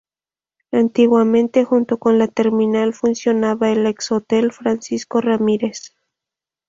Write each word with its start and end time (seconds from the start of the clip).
Antiguamente 0.71 1.63
junto 1.63 1.99
con 1.99 2.17
la 2.17 2.27
terminal 2.27 2.95
funcionaba 2.95 3.69
el 3.71 3.85
ex 3.85 4.11
Hotel 4.11 4.51
Francisco 4.51 5.21
Ramírez. 5.21 5.93